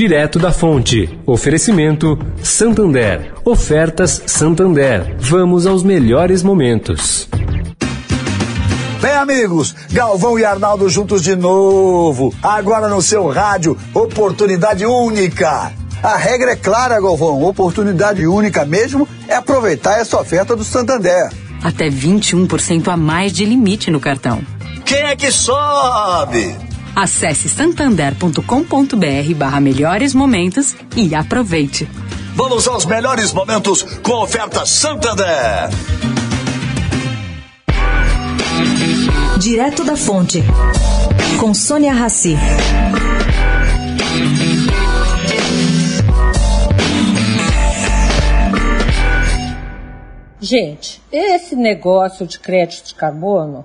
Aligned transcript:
Direto 0.00 0.38
da 0.38 0.50
Fonte. 0.50 1.20
Oferecimento 1.26 2.18
Santander. 2.42 3.34
Ofertas 3.44 4.22
Santander. 4.24 5.14
Vamos 5.20 5.66
aos 5.66 5.82
melhores 5.82 6.42
momentos. 6.42 7.28
Bem, 9.02 9.12
amigos, 9.12 9.74
Galvão 9.92 10.38
e 10.38 10.44
Arnaldo 10.46 10.88
juntos 10.88 11.22
de 11.22 11.36
novo. 11.36 12.32
Agora 12.42 12.88
no 12.88 13.02
seu 13.02 13.28
rádio, 13.28 13.76
oportunidade 13.92 14.86
única. 14.86 15.70
A 16.02 16.16
regra 16.16 16.52
é 16.52 16.56
clara, 16.56 16.98
Galvão. 16.98 17.44
Oportunidade 17.44 18.26
única 18.26 18.64
mesmo 18.64 19.06
é 19.28 19.34
aproveitar 19.34 20.00
essa 20.00 20.18
oferta 20.18 20.56
do 20.56 20.64
Santander. 20.64 21.30
Até 21.62 21.90
21% 21.90 22.88
a 22.88 22.96
mais 22.96 23.34
de 23.34 23.44
limite 23.44 23.90
no 23.90 24.00
cartão. 24.00 24.40
Quem 24.82 25.02
é 25.02 25.14
que 25.14 25.30
sobe? 25.30 26.69
Acesse 26.94 27.48
santander.com.br 27.48 29.34
barra 29.36 29.60
melhores 29.60 30.14
momentos 30.14 30.74
e 30.96 31.14
aproveite. 31.14 31.88
Vamos 32.34 32.66
aos 32.68 32.84
melhores 32.84 33.32
momentos 33.32 33.82
com 34.02 34.12
oferta 34.22 34.64
Santander. 34.66 35.68
Direto 39.38 39.84
da 39.84 39.96
Fonte, 39.96 40.42
com 41.38 41.54
Sônia 41.54 41.92
Rassi. 41.92 42.36
Gente, 50.40 51.02
esse 51.12 51.54
negócio 51.54 52.26
de 52.26 52.38
crédito 52.38 52.88
de 52.88 52.94
carbono 52.94 53.64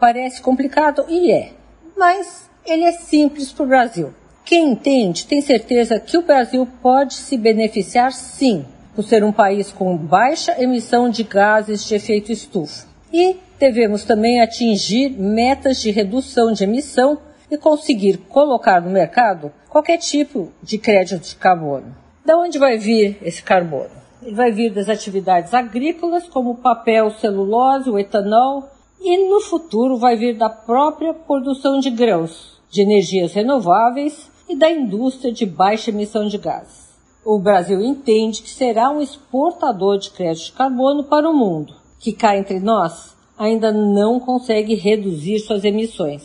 parece 0.00 0.40
complicado 0.40 1.04
e 1.08 1.30
é, 1.30 1.52
mas 1.96 2.50
ele 2.66 2.84
é 2.84 2.92
simples 2.92 3.52
para 3.52 3.64
o 3.64 3.68
Brasil. 3.68 4.14
Quem 4.44 4.72
entende 4.72 5.26
tem 5.26 5.40
certeza 5.40 5.98
que 5.98 6.18
o 6.18 6.22
Brasil 6.22 6.66
pode 6.82 7.14
se 7.14 7.36
beneficiar 7.36 8.12
sim, 8.12 8.64
por 8.94 9.02
ser 9.02 9.24
um 9.24 9.32
país 9.32 9.72
com 9.72 9.96
baixa 9.96 10.60
emissão 10.62 11.08
de 11.08 11.22
gases 11.24 11.84
de 11.84 11.94
efeito 11.94 12.30
estufa. 12.30 12.86
E 13.12 13.36
devemos 13.58 14.04
também 14.04 14.40
atingir 14.40 15.10
metas 15.10 15.80
de 15.80 15.90
redução 15.90 16.52
de 16.52 16.64
emissão 16.64 17.18
e 17.50 17.56
conseguir 17.56 18.18
colocar 18.28 18.80
no 18.80 18.90
mercado 18.90 19.52
qualquer 19.68 19.98
tipo 19.98 20.52
de 20.62 20.78
crédito 20.78 21.28
de 21.28 21.36
carbono. 21.36 21.94
Da 22.24 22.36
onde 22.38 22.58
vai 22.58 22.78
vir 22.78 23.18
esse 23.22 23.42
carbono? 23.42 23.90
Ele 24.22 24.34
vai 24.34 24.50
vir 24.50 24.72
das 24.72 24.88
atividades 24.88 25.52
agrícolas, 25.52 26.26
como 26.28 26.52
o 26.52 26.56
papel, 26.56 27.10
celulose, 27.10 27.90
o 27.90 27.98
etanol, 27.98 28.70
e 29.00 29.28
no 29.28 29.40
futuro 29.40 29.98
vai 29.98 30.16
vir 30.16 30.36
da 30.36 30.48
própria 30.48 31.12
produção 31.12 31.78
de 31.78 31.90
grãos, 31.90 32.53
de 32.74 32.82
energias 32.82 33.32
renováveis 33.32 34.28
e 34.48 34.56
da 34.56 34.68
indústria 34.68 35.32
de 35.32 35.46
baixa 35.46 35.90
emissão 35.90 36.26
de 36.26 36.36
gases. 36.36 36.88
O 37.24 37.38
Brasil 37.38 37.80
entende 37.80 38.42
que 38.42 38.50
será 38.50 38.90
um 38.90 39.00
exportador 39.00 39.96
de 39.96 40.10
crédito 40.10 40.46
de 40.46 40.52
carbono 40.54 41.04
para 41.04 41.30
o 41.30 41.32
mundo, 41.32 41.72
que 42.00 42.12
cá 42.12 42.36
entre 42.36 42.58
nós 42.58 43.14
ainda 43.38 43.70
não 43.70 44.18
consegue 44.18 44.74
reduzir 44.74 45.38
suas 45.38 45.64
emissões. 45.64 46.24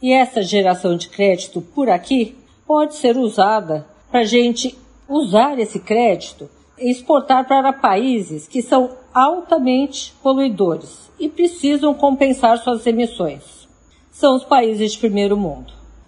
E 0.00 0.12
essa 0.12 0.40
geração 0.40 0.96
de 0.96 1.08
crédito 1.08 1.60
por 1.60 1.90
aqui 1.90 2.36
pode 2.64 2.94
ser 2.94 3.16
usada 3.16 3.84
para 4.08 4.20
a 4.20 4.24
gente 4.24 4.78
usar 5.08 5.58
esse 5.58 5.80
crédito 5.80 6.48
e 6.78 6.92
exportar 6.92 7.48
para 7.48 7.72
países 7.72 8.46
que 8.46 8.62
são 8.62 8.92
altamente 9.12 10.14
poluidores 10.22 11.10
e 11.18 11.28
precisam 11.28 11.92
compensar 11.92 12.56
suas 12.58 12.86
emissões. 12.86 13.66
São 14.12 14.36
os 14.36 14.44
países 14.44 14.92
de 14.92 14.98
primeiro 15.00 15.36
mundo. 15.36 15.78